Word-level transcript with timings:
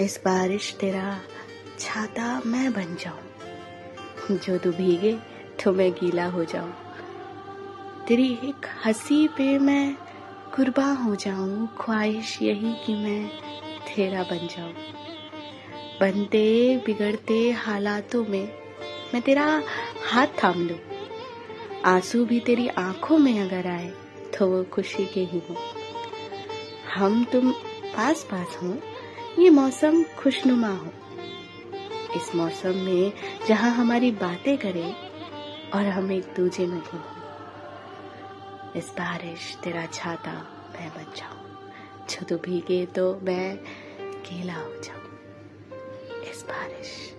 इस 0.00 0.20
बारिश 0.24 0.76
तेरा 0.80 1.20
छाता 1.78 2.42
मैं 2.46 2.72
बन 2.72 2.96
जाऊँ। 3.00 4.38
जो 4.38 4.58
तू 4.58 4.70
भीगे 4.72 5.18
तो 5.64 5.72
मैं 5.72 5.92
गीला 5.92 6.26
हो 6.26 6.44
जाऊँ। 6.44 6.72
तेरी 8.08 8.32
एक 8.32 8.66
हँसी 8.86 9.28
पे 9.28 9.58
मैं 9.58 9.96
कुर्बान 10.56 10.96
हो 10.96 11.14
जाऊँ। 11.16 11.68
ख्वाहिश 11.80 12.42
यही 12.42 12.72
कि 12.86 12.94
मैं 12.94 13.28
तेरा 13.86 14.22
बन 14.22 14.46
जाऊँ। 14.46 14.72
बनते 16.00 16.76
बिगड़ते 16.86 17.50
हालातों 17.50 18.24
में 18.24 18.52
मैं 19.14 19.22
तेरा 19.22 19.62
हाथ 20.06 20.26
थाम 20.44 20.68
लूँ। 20.68 20.78
आँसू 21.84 22.24
भी 22.24 22.40
तेरी 22.40 22.68
आँखों 22.68 23.18
में 23.18 23.40
अगर 23.40 23.66
आए 23.66 23.92
तो 24.38 24.46
वो 24.46 24.64
खुशी 24.64 25.06
के 25.06 25.20
ही 25.20 25.42
हो। 25.50 25.56
हम 26.94 27.24
तुम 27.24 27.52
पास 27.96 28.24
पास 28.24 28.58
हो 28.62 28.78
ये 29.38 29.50
मौसम 29.50 30.02
खुशनुमा 30.02 30.68
हो। 30.68 30.92
इस 32.16 32.34
मौसम 32.34 32.76
में 32.76 33.12
जहाँ 33.48 33.70
हमारी 33.70 34.10
बातें 34.10 34.58
करें 34.58 34.94
और 35.70 35.86
हम 35.86 36.12
एक 36.12 36.24
दूजे 36.36 36.66
में 36.66 36.80
घूम। 36.80 37.02
इस 38.76 38.90
बारिश 38.90 39.58
तेरा 39.64 39.86
छाता 39.86 40.32
मैं 40.72 40.90
बन 40.90 41.12
जाऊँ। 41.16 41.70
जो 42.10 42.24
तू 42.26 42.36
भीगे 42.36 42.86
तो 42.86 43.20
मैं 43.22 43.56
केला 43.98 44.54
हो 44.54 44.82
जाऊँ। 44.82 45.04
इस 46.22 46.44
बारिश 46.48 47.16